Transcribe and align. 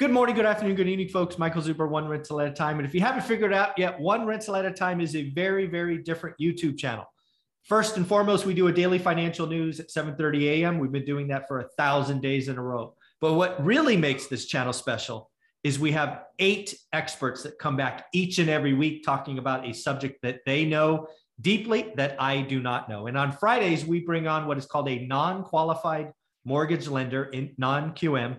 Good 0.00 0.12
morning, 0.12 0.34
good 0.34 0.46
afternoon, 0.46 0.76
good 0.76 0.88
evening, 0.88 1.10
folks. 1.10 1.36
Michael 1.36 1.60
Zuber, 1.60 1.86
one 1.86 2.08
rental 2.08 2.40
at 2.40 2.48
a 2.48 2.52
time. 2.52 2.78
And 2.78 2.88
if 2.88 2.94
you 2.94 3.02
haven't 3.02 3.20
figured 3.20 3.52
out 3.52 3.76
yet, 3.76 4.00
one 4.00 4.24
rental 4.24 4.56
at 4.56 4.64
a 4.64 4.70
time 4.70 4.98
is 4.98 5.14
a 5.14 5.28
very, 5.32 5.66
very 5.66 5.98
different 5.98 6.36
YouTube 6.40 6.78
channel. 6.78 7.04
First 7.64 7.98
and 7.98 8.06
foremost, 8.06 8.46
we 8.46 8.54
do 8.54 8.68
a 8.68 8.72
daily 8.72 8.98
financial 8.98 9.46
news 9.46 9.78
at 9.78 9.90
7:30 9.90 10.44
a.m. 10.44 10.78
We've 10.78 10.90
been 10.90 11.04
doing 11.04 11.28
that 11.28 11.46
for 11.46 11.60
a 11.60 11.68
thousand 11.76 12.22
days 12.22 12.48
in 12.48 12.56
a 12.56 12.62
row. 12.62 12.94
But 13.20 13.34
what 13.34 13.62
really 13.62 13.94
makes 13.98 14.26
this 14.26 14.46
channel 14.46 14.72
special 14.72 15.30
is 15.64 15.78
we 15.78 15.92
have 15.92 16.22
eight 16.38 16.74
experts 16.94 17.42
that 17.42 17.58
come 17.58 17.76
back 17.76 18.06
each 18.14 18.38
and 18.38 18.48
every 18.48 18.72
week 18.72 19.04
talking 19.04 19.36
about 19.36 19.68
a 19.68 19.74
subject 19.74 20.22
that 20.22 20.40
they 20.46 20.64
know 20.64 21.08
deeply 21.42 21.92
that 21.96 22.16
I 22.18 22.40
do 22.40 22.62
not 22.62 22.88
know. 22.88 23.06
And 23.06 23.18
on 23.18 23.32
Fridays, 23.32 23.84
we 23.84 24.00
bring 24.00 24.26
on 24.26 24.46
what 24.46 24.56
is 24.56 24.64
called 24.64 24.88
a 24.88 25.06
non-qualified 25.06 26.10
mortgage 26.46 26.88
lender 26.88 27.24
in 27.24 27.52
non-QM 27.58 28.38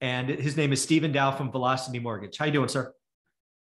and 0.00 0.28
his 0.28 0.56
name 0.56 0.72
is 0.72 0.82
Stephen 0.82 1.12
Dow 1.12 1.30
from 1.30 1.50
Velocity 1.50 1.98
Mortgage. 1.98 2.36
How 2.36 2.46
you 2.46 2.52
doing, 2.52 2.68
sir? 2.68 2.92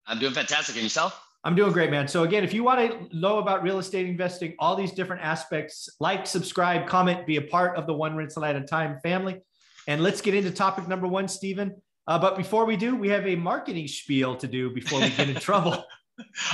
I'm 0.06 0.18
doing 0.18 0.34
fantastic. 0.34 0.74
And 0.76 0.82
yourself? 0.82 1.20
I'm 1.44 1.54
doing 1.54 1.72
great, 1.72 1.90
man. 1.90 2.08
So 2.08 2.24
again, 2.24 2.42
if 2.42 2.54
you 2.54 2.64
want 2.64 2.80
to 2.80 3.16
know 3.16 3.38
about 3.38 3.62
real 3.62 3.78
estate 3.78 4.06
investing, 4.06 4.54
all 4.58 4.76
these 4.76 4.92
different 4.92 5.22
aspects, 5.22 5.88
like, 6.00 6.26
subscribe, 6.26 6.86
comment, 6.86 7.26
be 7.26 7.36
a 7.36 7.42
part 7.42 7.76
of 7.76 7.86
the 7.86 7.92
One 7.92 8.16
Rental 8.16 8.44
at 8.44 8.56
a 8.56 8.62
Time 8.62 8.98
family. 9.02 9.40
And 9.86 10.02
let's 10.02 10.20
get 10.22 10.34
into 10.34 10.50
topic 10.50 10.88
number 10.88 11.06
one, 11.06 11.28
Stephen. 11.28 11.74
Uh, 12.06 12.18
but 12.18 12.36
before 12.36 12.64
we 12.64 12.76
do, 12.76 12.96
we 12.96 13.08
have 13.10 13.26
a 13.26 13.36
marketing 13.36 13.88
spiel 13.88 14.36
to 14.36 14.46
do 14.46 14.70
before 14.70 15.00
we 15.00 15.10
get 15.10 15.28
in 15.28 15.34
trouble. 15.40 15.84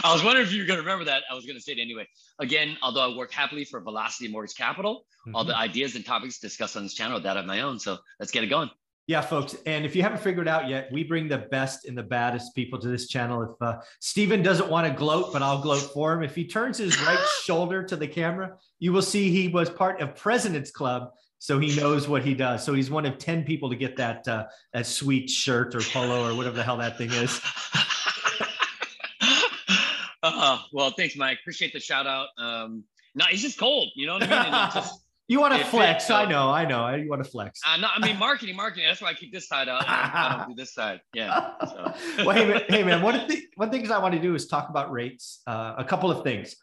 I 0.02 0.12
was 0.12 0.24
wondering 0.24 0.46
if 0.46 0.52
you 0.52 0.62
were 0.62 0.66
going 0.66 0.78
to 0.78 0.82
remember 0.82 1.04
that. 1.04 1.22
I 1.30 1.34
was 1.34 1.44
going 1.44 1.56
to 1.56 1.62
say 1.62 1.72
it 1.72 1.78
anyway. 1.78 2.06
Again, 2.38 2.76
although 2.82 3.12
I 3.12 3.16
work 3.16 3.32
happily 3.32 3.64
for 3.64 3.80
Velocity 3.80 4.28
Mortgage 4.28 4.56
Capital, 4.56 5.04
mm-hmm. 5.26 5.36
all 5.36 5.44
the 5.44 5.56
ideas 5.56 5.94
and 5.96 6.04
topics 6.04 6.38
discussed 6.38 6.76
on 6.76 6.82
this 6.82 6.94
channel 6.94 7.18
are 7.18 7.20
that 7.20 7.36
of 7.36 7.46
my 7.46 7.60
own. 7.60 7.78
So 7.78 7.98
let's 8.18 8.32
get 8.32 8.42
it 8.42 8.48
going. 8.48 8.70
Yeah, 9.06 9.22
folks. 9.22 9.56
And 9.66 9.84
if 9.84 9.96
you 9.96 10.02
haven't 10.02 10.20
figured 10.20 10.46
out 10.46 10.68
yet, 10.68 10.88
we 10.92 11.02
bring 11.02 11.26
the 11.26 11.38
best 11.38 11.84
and 11.84 11.98
the 11.98 12.02
baddest 12.02 12.54
people 12.54 12.78
to 12.78 12.86
this 12.88 13.08
channel. 13.08 13.42
If 13.42 13.60
uh, 13.60 13.80
Stephen 13.98 14.42
doesn't 14.42 14.70
want 14.70 14.86
to 14.86 14.92
gloat, 14.92 15.32
but 15.32 15.42
I'll 15.42 15.60
gloat 15.60 15.82
for 15.92 16.12
him. 16.12 16.22
If 16.22 16.36
he 16.36 16.46
turns 16.46 16.78
his 16.78 17.00
right 17.02 17.18
shoulder 17.44 17.82
to 17.82 17.96
the 17.96 18.06
camera, 18.06 18.56
you 18.78 18.92
will 18.92 19.02
see 19.02 19.30
he 19.30 19.48
was 19.48 19.68
part 19.68 20.00
of 20.00 20.14
President's 20.14 20.70
Club. 20.70 21.10
So 21.40 21.58
he 21.58 21.74
knows 21.74 22.06
what 22.06 22.22
he 22.22 22.34
does. 22.34 22.62
So 22.62 22.74
he's 22.74 22.90
one 22.90 23.06
of 23.06 23.18
10 23.18 23.44
people 23.44 23.70
to 23.70 23.76
get 23.76 23.96
that 23.96 24.28
uh, 24.28 24.46
that 24.74 24.86
sweet 24.86 25.28
shirt 25.30 25.74
or 25.74 25.80
polo 25.80 26.30
or 26.30 26.36
whatever 26.36 26.56
the 26.56 26.62
hell 26.62 26.76
that 26.76 26.98
thing 26.98 27.10
is. 27.10 27.40
uh, 30.22 30.58
well, 30.72 30.90
thanks, 30.90 31.16
Mike. 31.16 31.38
Appreciate 31.40 31.72
the 31.72 31.80
shout 31.80 32.06
out. 32.06 32.28
Um, 32.38 32.84
no, 33.14 33.24
it's 33.30 33.42
just 33.42 33.58
cold. 33.58 33.88
You 33.96 34.06
know 34.06 34.14
what 34.14 34.24
I 34.30 34.74
mean? 34.74 34.84
You 35.30 35.40
want 35.40 35.54
to 35.54 35.64
flex? 35.64 36.06
Fits, 36.06 36.10
I 36.10 36.24
know, 36.24 36.50
I 36.50 36.64
know. 36.64 36.92
You 36.92 37.08
want 37.08 37.22
to 37.22 37.30
flex. 37.30 37.60
Uh, 37.64 37.76
no, 37.76 37.88
I 37.94 38.04
mean 38.04 38.18
marketing, 38.18 38.56
marketing. 38.56 38.86
That's 38.88 39.00
why 39.00 39.10
I 39.10 39.14
keep 39.14 39.32
this 39.32 39.46
side 39.46 39.68
up. 39.68 39.84
I 39.86 40.36
don't 40.36 40.48
do 40.48 40.54
this 40.60 40.74
side. 40.74 41.00
Yeah. 41.14 41.52
So. 41.68 41.94
well, 42.24 42.30
hey, 42.30 42.48
man, 42.48 42.62
hey, 42.68 42.82
man. 42.82 43.00
One 43.00 43.14
of 43.14 43.28
the 43.28 43.40
one 43.54 43.70
things 43.70 43.92
I 43.92 43.98
want 43.98 44.14
to 44.14 44.20
do 44.20 44.34
is 44.34 44.48
talk 44.48 44.70
about 44.70 44.90
rates. 44.90 45.40
Uh, 45.46 45.74
a 45.78 45.84
couple 45.84 46.10
of 46.10 46.24
things. 46.24 46.56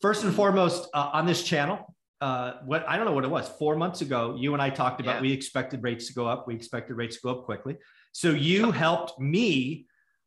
First 0.00 0.22
and 0.22 0.32
foremost, 0.32 0.88
uh, 0.94 1.10
on 1.12 1.26
this 1.26 1.42
channel, 1.42 1.96
uh, 2.20 2.58
what 2.64 2.88
I 2.88 2.96
don't 2.96 3.06
know 3.06 3.12
what 3.12 3.24
it 3.24 3.30
was. 3.30 3.48
Four 3.58 3.74
months 3.74 4.02
ago, 4.02 4.36
you 4.38 4.52
and 4.52 4.62
I 4.62 4.70
talked 4.70 5.00
about 5.00 5.16
yeah. 5.16 5.22
we 5.22 5.32
expected 5.32 5.82
rates 5.82 6.06
to 6.06 6.14
go 6.14 6.28
up. 6.28 6.46
We 6.46 6.54
expected 6.54 6.94
rates 6.94 7.16
to 7.16 7.22
go 7.22 7.30
up 7.30 7.44
quickly. 7.44 7.76
So 8.12 8.30
you 8.30 8.70
helped 8.70 9.18
me 9.18 9.86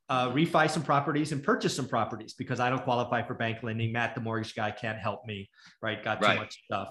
uh, 0.09 0.31
refi 0.31 0.69
some 0.69 0.83
properties 0.83 1.31
and 1.31 1.41
purchase 1.41 1.73
some 1.73 1.87
properties 1.87 2.33
because 2.33 2.59
I 2.59 2.69
don't 2.69 2.83
qualify 2.83 3.25
for 3.25 3.35
bank 3.35 3.63
lending. 3.63 3.93
Matt, 3.93 4.15
the 4.15 4.21
mortgage 4.21 4.53
guy, 4.53 4.71
can't 4.71 4.99
help 4.99 5.25
me. 5.25 5.49
Right? 5.81 6.03
Got 6.03 6.19
too 6.19 6.27
right. 6.27 6.39
much 6.39 6.61
stuff. 6.65 6.89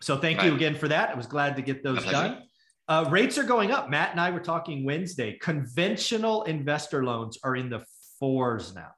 So 0.00 0.16
thank 0.16 0.38
right. 0.38 0.46
you 0.46 0.54
again 0.54 0.74
for 0.74 0.88
that. 0.88 1.10
I 1.10 1.14
was 1.14 1.26
glad 1.26 1.56
to 1.56 1.62
get 1.62 1.82
those 1.82 2.04
done. 2.04 2.42
Uh, 2.88 3.06
rates 3.10 3.36
are 3.38 3.44
going 3.44 3.72
up. 3.72 3.90
Matt 3.90 4.12
and 4.12 4.20
I 4.20 4.30
were 4.30 4.40
talking 4.40 4.84
Wednesday. 4.84 5.38
Conventional 5.40 6.44
investor 6.44 7.04
loans 7.04 7.38
are 7.42 7.56
in 7.56 7.68
the 7.68 7.84
fours 8.20 8.74
now, 8.74 8.90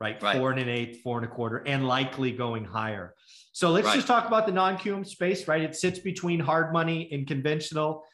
right? 0.00 0.22
right. 0.22 0.38
Four 0.38 0.52
and 0.52 0.60
an 0.60 0.68
eighth, 0.68 1.02
four 1.02 1.18
and 1.18 1.26
a 1.26 1.28
quarter, 1.28 1.58
and 1.66 1.86
likely 1.86 2.32
going 2.32 2.64
higher. 2.64 3.14
So 3.52 3.70
let's 3.70 3.86
right. 3.86 3.96
just 3.96 4.06
talk 4.06 4.26
about 4.26 4.46
the 4.46 4.52
non-QM 4.52 5.06
space, 5.06 5.46
right? 5.46 5.62
It 5.62 5.76
sits 5.76 5.98
between 5.98 6.40
hard 6.40 6.72
money 6.72 7.08
and 7.12 7.26
conventional. 7.26 8.04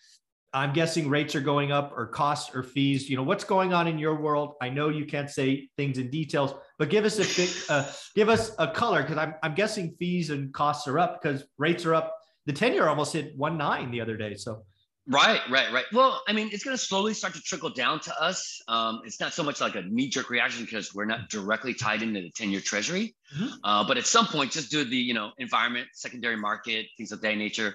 I'm 0.55 0.73
guessing 0.73 1.09
rates 1.09 1.35
are 1.35 1.41
going 1.41 1.73
up 1.73 1.93
or 1.97 2.07
costs 2.07 2.55
or 2.55 2.63
fees. 2.63 3.11
You 3.11 3.17
know, 3.17 3.25
what's 3.25 3.43
going 3.43 3.73
on 3.73 3.89
in 3.89 3.99
your 3.99 4.15
world? 4.15 4.55
I 4.63 4.69
know 4.69 4.89
you 4.89 5.05
can't 5.05 5.29
say 5.29 5.69
things 5.77 5.99
in 5.99 6.11
details, 6.11 6.55
but 6.79 6.91
give 6.91 7.05
us 7.05 7.19
a 7.19 7.37
big, 7.37 7.51
uh, 7.69 7.91
give 8.15 8.29
us 8.29 8.53
a 8.59 8.69
color 8.69 9.03
because 9.03 9.19
I'm, 9.19 9.35
I'm 9.43 9.55
guessing 9.55 9.97
fees 9.99 10.31
and 10.31 10.55
costs 10.55 10.87
are 10.87 10.99
up 10.99 11.21
because 11.21 11.45
rates 11.59 11.85
are 11.85 11.95
up. 11.95 12.17
The 12.47 12.53
10 12.53 12.73
year 12.73 12.89
almost 12.89 13.13
hit 13.13 13.37
one 13.37 13.57
nine 13.57 13.91
the 13.91 14.01
other 14.01 14.17
day. 14.17 14.35
So, 14.35 14.65
right, 15.09 15.41
right, 15.51 15.73
right. 15.73 15.85
Well, 15.93 16.23
I 16.29 16.33
mean, 16.33 16.51
it's 16.53 16.63
going 16.63 16.77
to 16.77 16.83
slowly 16.83 17.15
start 17.15 17.35
to 17.35 17.41
trickle 17.41 17.71
down 17.71 18.01
to 18.01 18.23
us. 18.23 18.61
Um, 18.69 19.01
it's 19.05 19.21
not 19.21 19.33
so 19.33 19.43
much 19.43 19.61
like 19.61 19.75
a 19.75 19.83
knee 19.83 20.09
jerk 20.09 20.31
reaction 20.31 20.65
because 20.65 20.95
we're 20.95 21.07
not 21.07 21.31
directly 21.31 21.75
tied 21.75 22.03
into 22.03 22.21
the 22.21 22.31
10 22.31 22.51
year 22.51 22.61
treasury. 22.61 23.15
Mm-hmm. 23.37 23.55
Uh, 23.65 23.87
but 23.87 23.97
at 23.97 24.07
some 24.07 24.27
point, 24.27 24.53
just 24.53 24.71
due 24.71 24.85
to 24.85 24.91
the, 24.91 24.97
you 24.97 25.15
know, 25.15 25.31
environment, 25.39 25.89
secondary 25.93 26.37
market, 26.37 26.87
things 26.97 27.13
of 27.13 27.21
that 27.23 27.37
nature, 27.37 27.75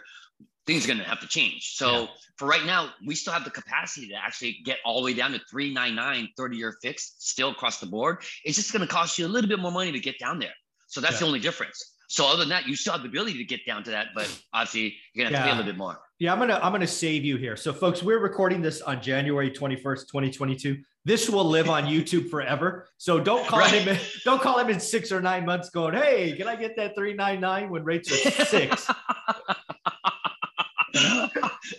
things 0.69 0.85
are 0.85 0.87
going 0.87 0.99
to 0.99 1.05
have 1.05 1.19
to 1.19 1.27
change. 1.27 1.75
So 1.75 2.01
yeah. 2.01 2.07
for 2.37 2.47
right 2.47 2.63
now, 2.63 2.91
we 3.03 3.15
still 3.15 3.33
have 3.33 3.43
the 3.43 3.49
capacity 3.49 4.07
to 4.09 4.15
actually 4.15 4.59
get 4.63 4.77
all 4.85 5.01
the 5.01 5.05
way 5.05 5.13
down 5.15 5.31
to 5.31 5.39
399 5.49 6.29
30 6.37 6.57
year 6.57 6.77
fixed 6.81 7.27
still 7.27 7.49
across 7.49 7.79
the 7.79 7.87
board. 7.87 8.19
It's 8.45 8.55
just 8.55 8.71
going 8.71 8.87
to 8.87 8.87
cost 8.87 9.17
you 9.17 9.25
a 9.25 9.27
little 9.27 9.47
bit 9.47 9.59
more 9.59 9.71
money 9.71 9.91
to 9.91 9.99
get 9.99 10.19
down 10.19 10.37
there. 10.37 10.53
So 10.85 11.01
that's 11.01 11.13
yeah. 11.13 11.19
the 11.19 11.25
only 11.25 11.39
difference. 11.39 11.95
So 12.09 12.27
other 12.27 12.37
than 12.39 12.49
that, 12.49 12.67
you 12.67 12.75
still 12.75 12.93
have 12.93 13.03
the 13.03 13.07
ability 13.07 13.37
to 13.37 13.43
get 13.43 13.63
down 13.67 13.83
to 13.83 13.91
that, 13.91 14.07
but 14.15 14.25
obviously 14.51 14.95
you're 15.13 15.25
gonna 15.25 15.37
have 15.37 15.45
yeah. 15.45 15.51
to 15.51 15.55
pay 15.55 15.57
a 15.57 15.57
little 15.59 15.71
bit 15.71 15.77
more. 15.77 15.99
Yeah, 16.17 16.33
I'm 16.33 16.39
gonna 16.39 16.59
I'm 16.61 16.71
gonna 16.71 16.87
save 16.87 17.23
you 17.23 17.37
here. 17.37 17.55
So 17.55 17.71
folks, 17.71 18.01
we're 18.01 18.17
recording 18.17 18.63
this 18.63 18.81
on 18.81 18.99
January 18.99 19.51
21st, 19.51 20.07
2022. 20.07 20.79
This 21.05 21.29
will 21.29 21.45
live 21.45 21.69
on 21.69 21.85
YouTube 21.85 22.27
forever. 22.31 22.87
So 22.97 23.19
don't 23.19 23.45
call 23.45 23.59
right. 23.59 23.71
him 23.71 23.89
in, 23.89 23.99
don't 24.25 24.41
call 24.41 24.57
him 24.57 24.69
in 24.69 24.79
six 24.79 25.11
or 25.11 25.21
nine 25.21 25.45
months 25.45 25.69
going, 25.69 25.93
hey, 25.93 26.33
can 26.35 26.47
I 26.47 26.55
get 26.55 26.75
that 26.77 26.95
399 26.95 27.69
when 27.69 27.83
rates 27.83 28.11
are 28.11 28.31
six? 28.45 28.87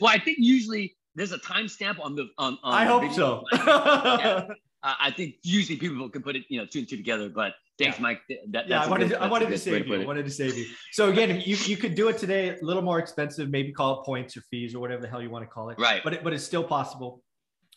well, 0.01 0.13
I 0.13 0.19
think 0.21 0.39
usually 0.39 0.97
there's 1.17 1.33
a 1.33 1.39
timestamp 1.39 1.99
on 1.99 2.15
the 2.15 2.29
on. 2.39 2.57
on 2.63 2.73
I 2.73 2.85
hope 2.85 3.13
so. 3.13 3.43
yeah. 3.53 4.47
uh, 4.83 4.95
I 4.99 5.11
think 5.11 5.37
usually 5.43 5.79
people 5.79 6.09
can 6.09 6.23
put 6.23 6.37
it, 6.37 6.45
you 6.49 6.59
know, 6.59 6.67
two 6.67 6.81
and 6.81 6.89
two 6.89 6.97
together. 6.97 7.29
But 7.29 7.55
thanks, 7.79 7.99
yeah. 7.99 8.03
Mike. 8.03 8.21
That, 8.51 8.69
yeah, 8.69 8.83
I 8.83 8.89
wanted, 8.89 9.09
good, 9.09 9.15
to, 9.17 9.23
I 9.23 9.29
wanted 9.29 9.49
to 9.49 9.59
save 9.59 9.87
you. 9.87 10.03
I 10.03 10.05
wanted 10.05 10.25
to 10.25 10.31
save 10.31 10.57
you. 10.57 10.67
So 10.93 11.11
again, 11.11 11.43
you 11.45 11.57
you 11.57 11.77
could 11.77 11.95
do 11.95 12.09
it 12.09 12.19
today, 12.19 12.51
a 12.51 12.65
little 12.65 12.83
more 12.83 12.99
expensive. 12.99 13.51
Maybe 13.51 13.73
call 13.73 14.01
it 14.01 14.05
points 14.05 14.37
or 14.37 14.43
fees 14.43 14.75
or 14.75 14.81
whatever 14.81 15.03
the 15.03 15.09
hell 15.09 15.23
you 15.23 15.31
want 15.31 15.45
to 15.45 15.51
call 15.51 15.71
it. 15.71 15.79
Right. 15.79 16.03
But 16.03 16.15
it, 16.15 16.25
but 16.25 16.33
it's 16.33 16.45
still 16.45 16.65
possible. 16.65 17.23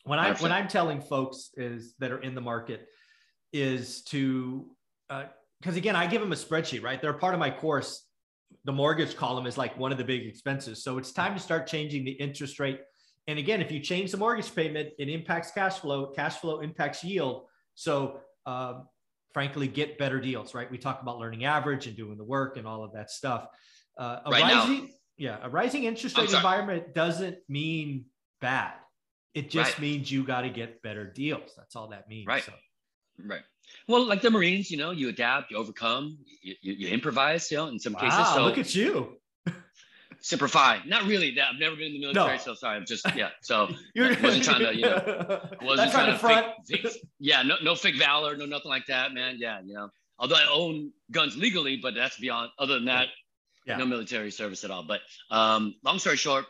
When 0.05 0.19
I 0.19 0.33
when 0.35 0.51
I'm 0.51 0.67
telling 0.67 1.01
folks 1.01 1.51
is 1.55 1.95
that 1.99 2.11
are 2.11 2.21
in 2.21 2.35
the 2.35 2.41
market 2.41 2.87
is 3.51 4.03
to 4.05 4.65
because 5.07 5.75
uh, 5.75 5.77
again, 5.77 5.95
I 5.95 6.07
give 6.07 6.21
them 6.21 6.31
a 6.31 6.35
spreadsheet. 6.35 6.83
Right, 6.83 7.01
they're 7.01 7.13
part 7.13 7.33
of 7.33 7.39
my 7.39 7.51
course 7.51 8.05
the 8.65 8.71
mortgage 8.71 9.15
column 9.15 9.45
is 9.45 9.57
like 9.57 9.77
one 9.77 9.91
of 9.91 9.97
the 9.97 10.03
big 10.03 10.25
expenses. 10.25 10.83
So 10.83 10.97
it's 10.97 11.11
time 11.11 11.33
to 11.33 11.39
start 11.39 11.67
changing 11.67 12.05
the 12.05 12.11
interest 12.11 12.59
rate. 12.59 12.79
And 13.27 13.39
again, 13.39 13.61
if 13.61 13.71
you 13.71 13.79
change 13.79 14.11
the 14.11 14.17
mortgage 14.17 14.53
payment, 14.53 14.89
it 14.99 15.09
impacts 15.09 15.51
cash 15.51 15.79
flow. 15.79 16.07
Cash 16.07 16.37
flow 16.37 16.59
impacts 16.59 17.03
yield. 17.03 17.45
So, 17.75 18.19
um, 18.45 18.87
frankly, 19.33 19.67
get 19.67 19.97
better 19.97 20.19
deals, 20.19 20.53
right? 20.53 20.69
We 20.69 20.77
talk 20.77 21.01
about 21.01 21.19
learning 21.19 21.45
average 21.45 21.87
and 21.87 21.95
doing 21.95 22.17
the 22.17 22.23
work 22.23 22.57
and 22.57 22.67
all 22.67 22.83
of 22.83 22.93
that 22.93 23.09
stuff. 23.09 23.47
Uh, 23.97 24.19
a 24.25 24.31
right 24.31 24.43
rising, 24.43 24.85
now. 24.85 24.89
yeah, 25.17 25.37
a 25.41 25.49
rising 25.49 25.85
interest 25.85 26.17
rate 26.17 26.33
environment 26.33 26.93
doesn't 26.93 27.37
mean 27.47 28.05
bad. 28.41 28.73
It 29.33 29.49
just 29.49 29.73
right. 29.73 29.81
means 29.81 30.11
you 30.11 30.23
got 30.23 30.41
to 30.41 30.49
get 30.49 30.81
better 30.81 31.05
deals. 31.05 31.53
That's 31.57 31.75
all 31.75 31.87
that 31.89 32.07
means. 32.09 32.27
Right. 32.27 32.43
So. 32.43 32.53
Right. 33.25 33.41
Well, 33.87 34.05
like 34.05 34.21
the 34.21 34.29
Marines, 34.29 34.69
you 34.69 34.77
know, 34.77 34.91
you 34.91 35.09
adapt, 35.09 35.51
you 35.51 35.57
overcome, 35.57 36.17
you, 36.41 36.55
you, 36.61 36.73
you 36.73 36.87
improvise, 36.89 37.49
you 37.49 37.57
know, 37.57 37.67
in 37.67 37.79
some 37.79 37.93
wow, 37.93 38.01
cases. 38.01 38.33
So 38.33 38.43
look 38.43 38.57
at 38.57 38.75
you. 38.75 39.17
Simplify. 40.23 40.79
Not 40.87 41.03
really. 41.05 41.35
That 41.35 41.49
I've 41.53 41.59
never 41.59 41.75
been 41.75 41.87
in 41.87 41.93
the 41.93 41.99
military, 41.99 42.37
no. 42.37 42.43
so 42.43 42.53
sorry. 42.55 42.77
I'm 42.77 42.85
just 42.85 43.05
yeah. 43.15 43.29
So 43.41 43.69
I 43.97 44.17
wasn't 44.23 44.43
trying 44.43 44.59
to, 44.59 44.75
you 44.75 44.81
know, 44.81 45.41
wasn't 45.61 45.91
trying, 45.91 46.11
to 46.11 46.17
front. 46.17 46.47
Fake, 46.67 46.81
fake, 46.81 47.05
yeah, 47.19 47.43
no, 47.43 47.55
no 47.61 47.75
fake 47.75 47.97
valor, 47.97 48.35
no 48.35 48.45
nothing 48.45 48.69
like 48.69 48.87
that, 48.87 49.13
man. 49.13 49.35
Yeah, 49.37 49.59
you 49.63 49.75
know. 49.75 49.89
Although 50.17 50.35
I 50.35 50.47
own 50.51 50.91
guns 51.11 51.35
legally, 51.35 51.77
but 51.77 51.93
that's 51.93 52.17
beyond. 52.17 52.51
Other 52.57 52.75
than 52.75 52.85
that, 52.85 53.09
yeah. 53.67 53.77
no 53.77 53.85
military 53.85 54.31
service 54.31 54.63
at 54.63 54.71
all. 54.71 54.83
But 54.83 55.01
um, 55.29 55.75
long 55.83 55.99
story 55.99 56.17
short, 56.17 56.45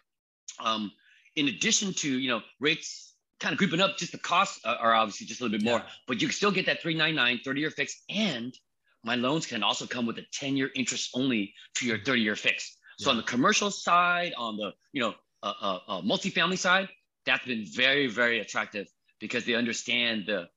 um, 0.59 0.91
in 1.35 1.47
addition 1.47 1.93
to 1.93 2.19
you 2.19 2.29
know 2.29 2.41
rates 2.59 3.13
kind 3.39 3.53
of 3.53 3.57
creeping 3.57 3.81
up. 3.81 3.97
Just 3.97 4.11
the 4.11 4.17
costs 4.19 4.63
are 4.63 4.93
obviously 4.93 5.27
just 5.27 5.41
a 5.41 5.43
little 5.43 5.57
bit 5.57 5.65
more, 5.65 5.79
yeah. 5.79 5.85
but 6.07 6.21
you 6.21 6.27
can 6.27 6.33
still 6.33 6.51
get 6.51 6.65
that 6.67 6.81
399 6.81 7.41
30 7.43 7.59
year 7.59 7.71
fix. 7.71 8.03
And 8.09 8.57
my 9.03 9.15
loans 9.15 9.45
can 9.45 9.63
also 9.63 9.85
come 9.85 10.05
with 10.05 10.17
a 10.17 10.25
10 10.31 10.55
year 10.55 10.69
interest 10.75 11.09
only 11.13 11.53
to 11.75 11.85
your 11.85 11.99
30 11.99 12.21
year 12.21 12.35
fix. 12.35 12.77
So 12.97 13.09
yeah. 13.09 13.11
on 13.11 13.17
the 13.17 13.23
commercial 13.23 13.71
side, 13.71 14.33
on 14.37 14.57
the, 14.57 14.71
you 14.91 15.01
know, 15.01 15.13
uh, 15.41 15.53
uh, 15.61 15.79
uh, 15.87 16.01
multifamily 16.01 16.57
side, 16.57 16.89
that's 17.25 17.45
been 17.45 17.65
very, 17.65 18.07
very 18.07 18.39
attractive 18.39 18.87
because 19.19 19.45
they 19.45 19.55
understand 19.55 20.25
the, 20.27 20.47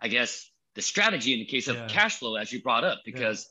I 0.00 0.08
guess, 0.08 0.50
the 0.74 0.82
strategy 0.82 1.32
in 1.32 1.40
the 1.40 1.46
case 1.46 1.68
of 1.68 1.76
yeah. 1.76 1.86
cash 1.88 2.18
flow, 2.18 2.36
as 2.36 2.52
you 2.52 2.62
brought 2.62 2.84
up, 2.84 3.00
because 3.04 3.48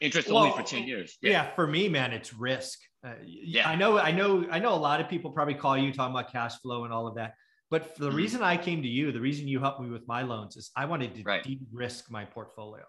interest 0.00 0.28
well, 0.28 0.38
only 0.38 0.56
for 0.56 0.62
10 0.62 0.84
years. 0.84 1.16
Yeah. 1.22 1.54
For 1.54 1.66
me, 1.66 1.88
man, 1.88 2.12
it's 2.12 2.34
risk. 2.34 2.78
Uh, 3.06 3.14
yeah. 3.24 3.68
I 3.68 3.76
know, 3.76 3.98
I 3.98 4.12
know, 4.12 4.46
I 4.50 4.58
know 4.58 4.74
a 4.74 4.76
lot 4.76 5.00
of 5.00 5.08
people 5.08 5.30
probably 5.30 5.54
call 5.54 5.76
you 5.76 5.92
talking 5.92 6.14
about 6.14 6.32
cash 6.32 6.58
flow 6.60 6.84
and 6.84 6.92
all 6.92 7.06
of 7.06 7.14
that 7.16 7.34
But 7.70 7.96
the 7.96 8.08
mm-hmm. 8.08 8.16
reason 8.16 8.42
I 8.42 8.56
came 8.56 8.82
to 8.82 8.88
you, 8.88 9.12
the 9.12 9.20
reason 9.20 9.46
you 9.46 9.60
helped 9.60 9.80
me 9.80 9.90
with 9.90 10.06
my 10.08 10.22
loans 10.22 10.56
is 10.56 10.70
I 10.76 10.86
wanted 10.86 11.14
to 11.16 11.22
right. 11.22 11.42
de-risk 11.42 12.10
my 12.10 12.24
portfolio. 12.24 12.84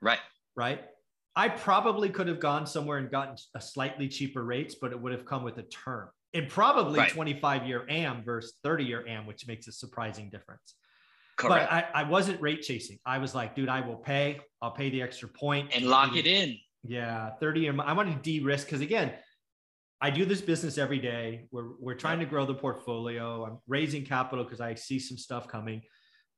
Right. 0.00 0.20
Right. 0.56 0.80
I 1.36 1.48
probably 1.48 2.08
could 2.08 2.28
have 2.28 2.40
gone 2.40 2.66
somewhere 2.66 2.98
and 2.98 3.10
gotten 3.10 3.36
a 3.54 3.60
slightly 3.60 4.08
cheaper 4.08 4.42
rates, 4.42 4.76
but 4.80 4.92
it 4.92 5.00
would 5.00 5.12
have 5.12 5.24
come 5.24 5.44
with 5.44 5.58
a 5.58 5.62
term 5.62 6.08
and 6.34 6.48
probably 6.48 6.98
right. 6.98 7.10
25 7.10 7.66
year 7.66 7.84
AM 7.88 8.22
versus 8.24 8.54
30 8.62 8.84
year 8.84 9.04
AM, 9.06 9.26
which 9.26 9.46
makes 9.46 9.66
a 9.68 9.72
surprising 9.72 10.30
difference. 10.30 10.74
Correct. 11.36 11.70
But 11.70 11.72
I, 11.72 12.02
I 12.02 12.02
wasn't 12.04 12.40
rate 12.40 12.62
chasing. 12.62 12.98
I 13.06 13.18
was 13.18 13.34
like, 13.34 13.54
dude, 13.54 13.68
I 13.68 13.80
will 13.80 13.96
pay. 13.96 14.40
I'll 14.60 14.72
pay 14.72 14.90
the 14.90 15.02
extra 15.02 15.28
point 15.28 15.70
and 15.74 15.86
lock 15.86 16.14
it 16.16 16.26
in. 16.26 16.56
Yeah, 16.82 17.30
30 17.40 17.60
year. 17.60 17.74
I 17.80 17.92
want 17.92 18.10
to 18.10 18.30
de-risk 18.30 18.66
because 18.66 18.80
again, 18.80 19.12
I 20.02 20.10
do 20.10 20.24
this 20.24 20.40
business 20.40 20.78
every 20.78 20.98
day. 20.98 21.46
We're 21.50 21.72
we're 21.78 21.94
trying 21.94 22.20
to 22.20 22.26
grow 22.26 22.46
the 22.46 22.54
portfolio. 22.54 23.44
I'm 23.44 23.58
raising 23.68 24.04
capital 24.04 24.44
because 24.44 24.60
I 24.60 24.74
see 24.74 24.98
some 24.98 25.18
stuff 25.18 25.46
coming. 25.46 25.82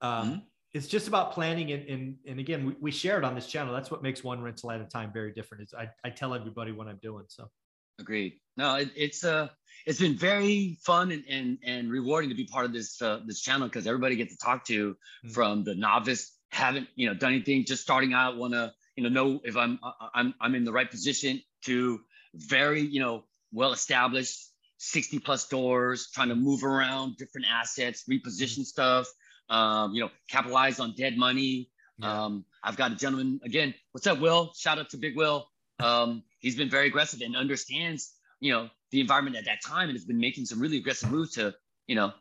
Um, 0.01 0.11
mm-hmm. 0.11 0.39
It's 0.75 0.87
just 0.87 1.09
about 1.09 1.33
planning 1.33 1.73
and 1.73 1.89
and, 1.89 2.17
and 2.27 2.41
again, 2.41 2.67
we, 2.67 2.77
we 2.81 2.91
share 2.91 3.19
it 3.19 3.25
on 3.25 3.35
this 3.35 3.47
channel. 3.47 3.73
That's 3.73 3.91
what 3.91 4.03
makes 4.03 4.25
one 4.25 4.41
rental 4.41 4.71
at 4.71 4.81
a 4.81 4.85
time 4.85 5.13
very 5.13 5.33
different. 5.33 5.65
Is 5.65 5.75
I, 5.75 5.91
I 6.05 6.11
tell 6.11 6.35
everybody 6.35 6.73
what 6.73 6.89
I'm 6.89 6.99
doing. 7.03 7.25
So 7.29 7.51
agreed. 7.99 8.35
No, 8.57 8.77
it, 8.77 8.91
it's 8.95 9.25
uh 9.25 9.49
it's 9.87 10.01
been 10.01 10.17
very 10.17 10.79
fun 10.85 11.11
and 11.13 11.25
and, 11.29 11.59
and 11.65 11.91
rewarding 11.91 12.31
to 12.31 12.37
be 12.37 12.45
part 12.45 12.65
of 12.65 12.73
this 12.73 13.01
uh, 13.03 13.21
this 13.27 13.41
channel 13.41 13.69
because 13.69 13.87
everybody 13.87 14.17
gets 14.17 14.37
to 14.37 14.45
talk 14.45 14.65
to 14.67 14.93
mm-hmm. 14.93 15.31
from 15.31 15.65
the 15.65 15.75
novice, 15.75 16.37
haven't 16.51 16.89
you 16.95 17.09
know 17.09 17.15
done 17.15 17.33
anything, 17.33 17.65
just 17.65 17.83
starting 17.83 18.13
out, 18.13 18.37
want 18.37 18.53
to 18.53 18.73
you 18.97 19.03
know 19.03 19.09
know 19.09 19.41
if 19.45 19.57
I'm 19.57 19.79
I'm 20.15 20.35
I'm 20.41 20.55
in 20.55 20.65
the 20.65 20.73
right 20.73 20.91
position 20.91 21.41
to 21.63 22.01
very 22.35 22.81
you 22.81 23.01
know 23.01 23.25
well 23.53 23.73
established 23.73 24.49
60 24.79 25.21
plus 25.21 25.47
doors 25.49 26.11
trying 26.13 26.29
to 26.29 26.35
move 26.35 26.65
around 26.65 27.17
different 27.17 27.47
assets 27.49 28.05
reposition 28.11 28.61
mm-hmm. 28.61 28.63
stuff 28.63 29.07
um, 29.53 29.95
you 29.95 30.01
know 30.01 30.11
capitalize 30.29 30.81
on 30.81 30.95
dead 30.97 31.17
money. 31.17 31.69
Yeah. 31.99 32.25
um, 32.25 32.45
i've 32.65 32.77
got 32.77 32.91
a 32.91 32.97
gentleman 32.97 33.39
again 33.45 33.75
what's 33.93 34.07
up 34.07 34.19
will? 34.19 34.53
Shout 34.57 34.79
out 34.79 34.91
to 34.91 34.97
big 34.97 35.15
will. 35.15 35.47
Um, 35.79 36.25
he's 36.41 36.57
been 36.57 36.71
very 36.71 36.87
aggressive 36.89 37.21
and 37.21 37.37
understands 37.37 38.15
you 38.41 38.53
know 38.53 38.69
the 38.91 39.01
environment 39.01 39.37
at 39.37 39.45
that 39.45 39.63
time 39.63 39.89
and 39.89 39.97
has 39.97 40.05
been 40.05 40.19
making 40.19 40.47
some 40.47 40.59
really 40.59 40.79
aggressive 40.79 41.11
moves 41.11 41.33
to 41.35 41.55
you 41.87 41.95
know 41.95 42.13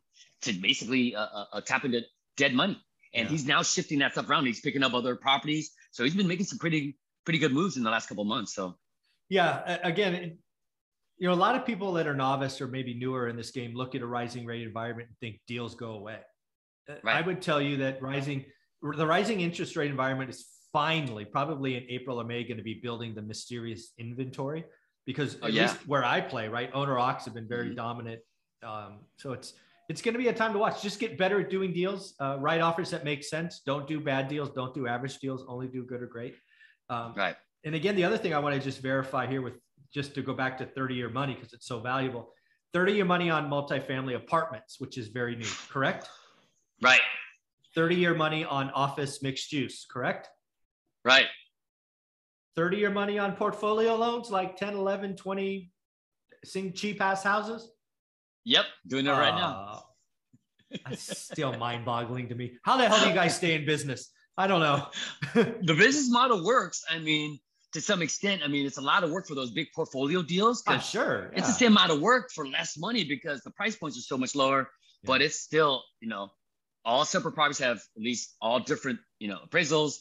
to 0.41 0.53
basically 0.53 1.15
uh, 1.15 1.21
uh, 1.21 1.45
uh 1.53 1.61
tap 1.61 1.85
into 1.85 2.01
dead 2.37 2.53
money. 2.53 2.77
And 3.13 3.25
yeah. 3.25 3.31
he's 3.31 3.45
now 3.45 3.61
shifting 3.61 3.99
that 3.99 4.13
stuff 4.13 4.29
around. 4.29 4.45
He's 4.45 4.61
picking 4.61 4.83
up 4.83 4.93
other 4.93 5.17
properties. 5.17 5.71
So 5.91 6.05
he's 6.05 6.15
been 6.15 6.27
making 6.27 6.45
some 6.45 6.59
pretty 6.59 6.97
pretty 7.25 7.39
good 7.39 7.53
moves 7.53 7.75
in 7.77 7.83
the 7.83 7.89
last 7.89 8.07
couple 8.07 8.23
months 8.25 8.53
so. 8.53 8.75
Yeah 9.29 9.79
again 9.83 10.37
you 11.21 11.27
know, 11.27 11.35
a 11.35 11.35
lot 11.35 11.55
of 11.55 11.67
people 11.67 11.93
that 11.93 12.07
are 12.07 12.15
novice 12.15 12.59
or 12.61 12.67
maybe 12.67 12.95
newer 12.95 13.27
in 13.27 13.35
this 13.35 13.51
game 13.51 13.75
look 13.75 13.93
at 13.93 14.01
a 14.01 14.07
rising 14.07 14.43
rate 14.43 14.63
environment 14.63 15.07
and 15.07 15.17
think 15.19 15.39
deals 15.45 15.75
go 15.75 15.91
away. 15.91 16.17
Right. 16.87 17.17
I 17.17 17.21
would 17.21 17.41
tell 17.41 17.61
you 17.61 17.77
that 17.77 18.01
rising 18.01 18.45
the 18.81 19.05
rising 19.05 19.41
interest 19.41 19.75
rate 19.75 19.91
environment 19.91 20.29
is 20.29 20.45
finally, 20.73 21.25
probably 21.25 21.75
in 21.77 21.83
April 21.89 22.19
or 22.19 22.23
May, 22.23 22.43
going 22.43 22.57
to 22.57 22.63
be 22.63 22.75
building 22.75 23.13
the 23.13 23.21
mysterious 23.21 23.93
inventory 23.97 24.65
because 25.05 25.37
oh, 25.41 25.47
at 25.47 25.53
yeah. 25.53 25.63
least 25.63 25.87
where 25.87 26.03
I 26.03 26.21
play, 26.21 26.47
right, 26.47 26.69
owner 26.73 26.95
occs 26.95 27.25
have 27.25 27.33
been 27.33 27.47
very 27.47 27.67
mm-hmm. 27.67 27.75
dominant. 27.75 28.21
Um, 28.63 28.99
so 29.17 29.33
it's 29.33 29.53
it's 29.89 30.01
going 30.01 30.13
to 30.13 30.19
be 30.19 30.29
a 30.29 30.33
time 30.33 30.53
to 30.53 30.59
watch. 30.59 30.81
Just 30.81 30.99
get 30.99 31.17
better 31.17 31.41
at 31.41 31.49
doing 31.49 31.73
deals, 31.73 32.13
uh, 32.19 32.37
right 32.39 32.61
offers 32.61 32.91
that 32.91 33.03
make 33.03 33.23
sense. 33.23 33.61
Don't 33.65 33.87
do 33.87 33.99
bad 33.99 34.27
deals. 34.27 34.49
Don't 34.51 34.73
do 34.73 34.87
average 34.87 35.17
deals. 35.19 35.43
Only 35.47 35.67
do 35.67 35.83
good 35.83 36.01
or 36.01 36.07
great. 36.07 36.35
Um, 36.89 37.13
right. 37.15 37.35
And 37.63 37.75
again, 37.75 37.95
the 37.95 38.03
other 38.03 38.17
thing 38.17 38.33
I 38.33 38.39
want 38.39 38.55
to 38.55 38.61
just 38.61 38.81
verify 38.81 39.27
here 39.27 39.41
with 39.41 39.53
just 39.93 40.15
to 40.15 40.21
go 40.21 40.33
back 40.33 40.57
to 40.59 40.65
30 40.65 40.95
year 40.95 41.09
money 41.09 41.33
because 41.33 41.53
it's 41.53 41.67
so 41.67 41.79
valuable 41.79 42.33
30 42.73 42.93
year 42.93 43.05
money 43.05 43.29
on 43.29 43.49
multifamily 43.49 44.15
apartments 44.15 44.79
which 44.79 44.97
is 44.97 45.09
very 45.09 45.35
new 45.35 45.47
correct 45.69 46.07
right 46.81 47.01
30 47.75 47.95
year 47.95 48.13
money 48.13 48.43
on 48.45 48.69
office 48.71 49.21
mixed 49.21 49.51
use 49.51 49.85
correct 49.89 50.29
right 51.05 51.27
30 52.55 52.77
year 52.77 52.89
money 52.89 53.17
on 53.17 53.35
portfolio 53.35 53.95
loans 53.95 54.29
like 54.29 54.57
10 54.57 54.73
11 54.73 55.15
20 55.15 55.71
sing 56.43 56.73
cheap 56.73 57.01
ass 57.01 57.23
houses 57.23 57.71
yep 58.43 58.65
doing 58.87 59.05
it 59.05 59.09
uh, 59.09 59.19
right 59.19 59.35
now 59.35 59.83
it's 60.89 61.17
still 61.17 61.57
mind 61.57 61.85
boggling 61.85 62.27
to 62.27 62.35
me 62.35 62.53
how 62.63 62.77
the 62.77 62.87
hell 62.87 62.99
do 63.01 63.07
you 63.07 63.15
guys 63.15 63.35
stay 63.35 63.55
in 63.55 63.65
business 63.65 64.11
i 64.37 64.47
don't 64.47 64.61
know 64.61 64.87
the 65.33 65.75
business 65.77 66.09
model 66.09 66.43
works 66.43 66.83
i 66.89 66.97
mean 66.97 67.39
to 67.73 67.81
some 67.81 68.01
extent, 68.01 68.41
I 68.43 68.47
mean, 68.47 68.65
it's 68.65 68.77
a 68.77 68.81
lot 68.81 69.03
of 69.03 69.11
work 69.11 69.27
for 69.27 69.35
those 69.35 69.51
big 69.51 69.67
portfolio 69.73 70.21
deals. 70.21 70.63
Oh, 70.67 70.77
sure. 70.77 71.29
Yeah. 71.31 71.39
It's 71.39 71.47
the 71.47 71.53
same 71.53 71.71
amount 71.71 71.91
of 71.91 72.01
work 72.01 72.31
for 72.31 72.47
less 72.47 72.77
money 72.77 73.03
because 73.03 73.41
the 73.41 73.51
price 73.51 73.75
points 73.75 73.97
are 73.97 74.01
so 74.01 74.17
much 74.17 74.35
lower, 74.35 74.59
yeah. 74.59 75.07
but 75.07 75.21
it's 75.21 75.39
still, 75.39 75.83
you 76.01 76.09
know, 76.09 76.29
all 76.83 77.05
separate 77.05 77.33
properties 77.33 77.59
have 77.59 77.77
at 77.77 78.03
least 78.03 78.35
all 78.41 78.59
different, 78.59 78.99
you 79.19 79.27
know, 79.27 79.39
appraisals, 79.47 79.99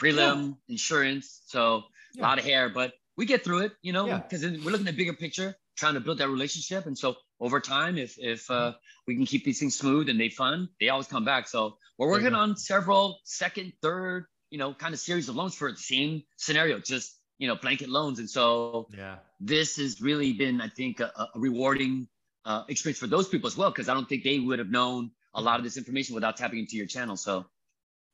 prelim, 0.00 0.56
yeah. 0.66 0.72
insurance. 0.74 1.42
So 1.46 1.82
a 2.18 2.22
lot 2.22 2.38
of 2.38 2.44
hair, 2.44 2.68
but 2.68 2.92
we 3.16 3.26
get 3.26 3.44
through 3.44 3.60
it, 3.60 3.72
you 3.82 3.92
know, 3.92 4.06
because 4.18 4.42
we're 4.42 4.70
looking 4.70 4.88
at 4.88 4.96
bigger 4.96 5.12
picture, 5.12 5.54
trying 5.76 5.94
to 5.94 6.00
build 6.00 6.18
that 6.18 6.28
relationship. 6.28 6.86
And 6.86 6.96
so 6.96 7.16
over 7.40 7.60
time, 7.60 7.98
if 7.98 8.16
if 8.18 8.50
uh, 8.50 8.54
mm-hmm. 8.54 8.76
we 9.06 9.16
can 9.16 9.26
keep 9.26 9.44
these 9.44 9.58
things 9.60 9.76
smooth 9.76 10.08
and 10.08 10.18
they 10.18 10.28
fun, 10.28 10.68
they 10.80 10.88
always 10.88 11.06
come 11.06 11.24
back. 11.24 11.48
So 11.48 11.76
we're 11.98 12.10
working 12.10 12.34
on 12.34 12.56
several 12.56 13.18
second, 13.24 13.72
third, 13.82 14.26
you 14.50 14.58
know, 14.58 14.74
kind 14.74 14.94
of 14.94 15.00
series 15.00 15.28
of 15.28 15.36
loans 15.36 15.54
for 15.54 15.70
the 15.70 15.76
same 15.76 16.22
scenario, 16.36 16.78
just, 16.78 17.18
you 17.38 17.48
know, 17.48 17.56
blanket 17.56 17.88
loans. 17.88 18.18
And 18.18 18.28
so 18.28 18.88
yeah, 18.96 19.16
this 19.40 19.76
has 19.76 20.00
really 20.00 20.32
been, 20.32 20.60
I 20.60 20.68
think, 20.68 21.00
a, 21.00 21.12
a 21.16 21.28
rewarding 21.36 22.08
uh, 22.44 22.64
experience 22.68 22.98
for 22.98 23.06
those 23.06 23.28
people 23.28 23.46
as 23.46 23.56
well, 23.56 23.70
because 23.70 23.88
I 23.88 23.94
don't 23.94 24.08
think 24.08 24.24
they 24.24 24.38
would 24.38 24.58
have 24.58 24.70
known 24.70 25.10
a 25.34 25.40
lot 25.40 25.58
of 25.58 25.64
this 25.64 25.76
information 25.76 26.14
without 26.14 26.36
tapping 26.36 26.58
into 26.58 26.76
your 26.76 26.86
channel. 26.86 27.16
So 27.16 27.46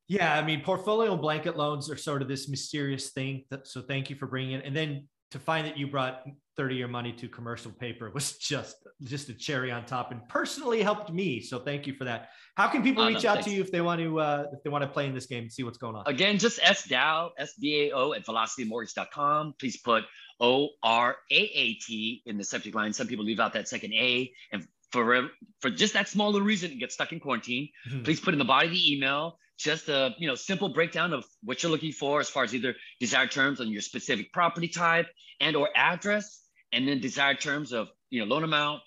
yeah, 0.08 0.38
I 0.38 0.42
mean, 0.42 0.62
portfolio 0.62 1.16
blanket 1.16 1.56
loans 1.56 1.90
are 1.90 1.96
sort 1.96 2.22
of 2.22 2.28
this 2.28 2.48
mysterious 2.48 3.10
thing. 3.10 3.44
That, 3.50 3.66
so 3.66 3.82
thank 3.82 4.08
you 4.08 4.16
for 4.16 4.26
bringing 4.26 4.52
it. 4.52 4.64
And 4.64 4.74
then 4.74 5.08
to 5.30 5.38
find 5.38 5.66
that 5.66 5.76
you 5.76 5.86
brought 5.86 6.24
30 6.56 6.74
year 6.74 6.88
money 6.88 7.12
to 7.12 7.28
commercial 7.28 7.70
paper 7.70 8.10
was 8.14 8.36
just 8.38 8.76
just 9.02 9.28
a 9.28 9.34
cherry 9.34 9.70
on 9.70 9.84
top 9.84 10.10
and 10.10 10.26
personally 10.28 10.82
helped 10.82 11.12
me 11.12 11.40
so 11.40 11.58
thank 11.58 11.86
you 11.86 11.94
for 11.94 12.04
that 12.04 12.30
how 12.56 12.66
can 12.66 12.82
people 12.82 13.06
reach 13.06 13.24
no, 13.24 13.30
out 13.30 13.34
thanks. 13.34 13.48
to 13.48 13.54
you 13.54 13.60
if 13.60 13.70
they 13.70 13.80
want 13.80 14.00
to 14.00 14.18
uh, 14.20 14.44
if 14.52 14.62
they 14.62 14.70
want 14.70 14.82
to 14.82 14.88
play 14.88 15.06
in 15.06 15.14
this 15.14 15.26
game 15.26 15.44
and 15.44 15.52
see 15.52 15.62
what's 15.62 15.78
going 15.78 15.94
on 15.94 16.02
again 16.06 16.38
just 16.38 16.58
sdao 16.60 17.30
sdao 17.40 18.16
at 18.16 18.26
velocitymortgage.com 18.26 19.54
please 19.58 19.76
put 19.78 20.04
o-r-a-a-t 20.40 22.22
in 22.26 22.38
the 22.38 22.44
subject 22.44 22.74
line 22.74 22.92
some 22.92 23.06
people 23.06 23.24
leave 23.24 23.40
out 23.40 23.52
that 23.52 23.68
second 23.68 23.92
a 23.92 24.30
and 24.52 24.66
for 24.92 25.28
for 25.60 25.70
just 25.70 25.94
that 25.94 26.08
small 26.08 26.30
little 26.30 26.46
reason 26.46 26.78
get 26.78 26.92
stuck 26.92 27.12
in 27.12 27.20
quarantine 27.20 27.68
mm-hmm. 27.88 28.02
please 28.02 28.20
put 28.20 28.34
in 28.34 28.38
the 28.38 28.44
body 28.44 28.66
of 28.66 28.72
the 28.72 28.92
email 28.94 29.38
just 29.58 29.88
a 29.88 30.14
you 30.18 30.26
know 30.26 30.34
simple 30.34 30.68
breakdown 30.68 31.12
of 31.12 31.24
what 31.42 31.62
you're 31.62 31.72
looking 31.72 31.92
for 31.92 32.20
as 32.20 32.28
far 32.28 32.44
as 32.44 32.54
either 32.54 32.74
desired 33.00 33.30
terms 33.30 33.60
on 33.60 33.68
your 33.68 33.82
specific 33.82 34.32
property 34.32 34.68
type 34.68 35.06
and 35.40 35.56
or 35.56 35.68
address 35.74 36.42
and 36.72 36.86
then 36.86 37.00
desired 37.00 37.40
terms 37.40 37.72
of 37.72 37.88
you 38.10 38.20
know 38.20 38.26
loan 38.26 38.44
amount 38.44 38.80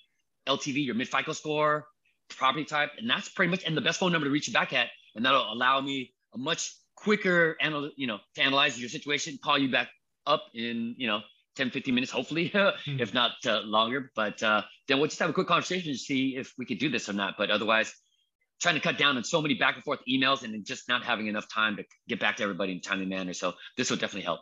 ltv 0.48 0.84
your 0.86 0.96
mid 0.96 1.08
fico 1.08 1.34
score 1.34 1.86
property 2.30 2.66
type 2.66 2.92
and 2.98 3.10
that's 3.10 3.30
pretty 3.30 3.52
much 3.52 3.64
and 3.66 3.76
the 3.76 3.82
best 3.82 4.00
phone 4.00 4.12
number 4.12 4.26
to 4.26 4.32
reach 4.32 4.48
you 4.48 4.54
back 4.54 4.74
at 4.74 4.88
and 5.16 5.26
that'll 5.26 5.52
allow 5.52 5.82
me 5.82 6.14
a 6.34 6.38
much 6.38 6.74
quicker 6.96 7.58
anal- 7.62 7.92
you 7.96 8.08
know 8.08 8.18
to 8.36 8.42
analyze 8.42 8.80
your 8.80 8.90
situation 8.90 9.38
call 9.44 9.58
you 9.58 9.70
back 9.70 9.90
up 10.26 10.44
in 10.54 10.96
you 10.98 11.08
know 11.08 11.20
10 11.56 11.72
15 11.72 11.94
minutes 11.94 12.12
hopefully 12.12 12.50
mm-hmm. 12.50 13.00
if 13.00 13.14
not 13.14 13.32
uh, 13.46 13.62
longer 13.62 14.12
but 14.16 14.42
uh, 14.44 14.62
then 14.88 14.98
we'll 14.98 15.08
just 15.08 15.20
have 15.20 15.30
a 15.30 15.34
quick 15.34 15.48
conversation 15.48 15.92
to 15.92 15.98
see 15.98 16.36
if 16.38 16.54
we 16.58 16.66
could 16.66 16.80
do 16.80 16.90
this 16.90 17.10
or 17.10 17.14
not 17.14 17.36
but 17.38 17.52
otherwise 17.52 17.94
trying 18.62 18.76
to 18.76 18.82
cut 18.82 18.98
down 18.98 19.18
on 19.18 19.24
so 19.24 19.42
many 19.42 19.56
back 19.56 19.76
and 19.76 19.84
forth 19.84 20.00
emails 20.08 20.44
and 20.44 20.66
just 20.66 20.88
not 20.88 21.04
having 21.04 21.28
enough 21.28 21.48
time 21.52 21.76
to 21.76 21.84
get 22.08 22.20
back 22.20 22.38
to 22.38 22.44
everybody 22.44 22.72
in 22.72 22.78
a 22.78 22.82
timely 22.82 23.06
manner. 23.06 23.34
So 23.34 23.54
this 23.76 23.90
will 23.90 23.98
definitely 23.98 24.22
help. 24.22 24.42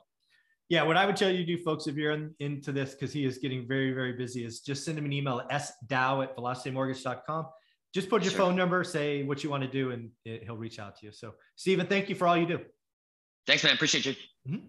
Yeah, 0.67 0.83
what 0.83 0.97
I 0.97 1.05
would 1.05 1.15
tell 1.15 1.31
you 1.31 1.37
to 1.37 1.45
do, 1.45 1.63
folks, 1.63 1.87
if 1.87 1.95
you're 1.95 2.11
in, 2.11 2.35
into 2.39 2.71
this, 2.71 2.93
because 2.93 3.11
he 3.11 3.25
is 3.25 3.39
getting 3.39 3.67
very, 3.67 3.91
very 3.91 4.13
busy, 4.13 4.45
is 4.45 4.59
just 4.59 4.85
send 4.85 4.99
him 4.99 5.05
an 5.05 5.13
email 5.13 5.41
at 5.49 5.49
sdow 5.49 6.21
at 6.21 6.37
velocitymortgage.com. 6.37 7.47
Just 7.91 8.07
put 8.07 8.21
your 8.21 8.31
sure. 8.31 8.41
phone 8.41 8.55
number, 8.55 8.83
say 8.83 9.23
what 9.23 9.43
you 9.43 9.49
want 9.49 9.63
to 9.63 9.69
do, 9.69 9.91
and 9.91 10.11
it, 10.25 10.43
he'll 10.43 10.57
reach 10.57 10.77
out 10.77 10.95
to 10.97 11.07
you. 11.07 11.11
So, 11.11 11.33
Stephen, 11.55 11.87
thank 11.87 12.07
you 12.07 12.13
for 12.13 12.27
all 12.27 12.37
you 12.37 12.45
do. 12.45 12.59
Thanks, 13.47 13.63
man. 13.63 13.73
Appreciate 13.73 14.05
you. 14.05 14.13
Mm-hmm. 14.47 14.65